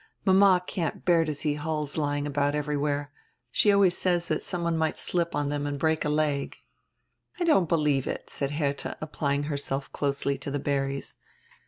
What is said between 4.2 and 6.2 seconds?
that some one might slip on diem and break a